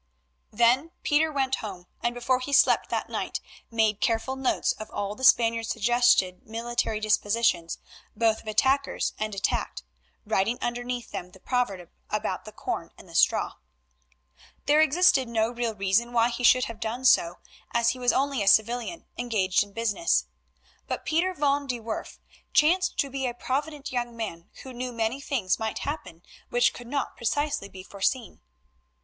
[0.49, 5.13] Then Pieter went home, and before he slept that night made careful notes of all
[5.13, 7.77] the Spaniard's suggested military dispositions,
[8.15, 9.83] both of attackers and attacked,
[10.25, 13.51] writing underneath them the proverb about the corn and the straw.
[14.65, 17.35] There existed no real reason why he should have done so,
[17.71, 20.25] as he was only a civilian engaged in business,
[20.87, 22.17] but Pieter van de Werff
[22.53, 26.87] chanced to be a provident young man who knew many things might happen which could
[26.87, 28.41] not precisely be foreseen.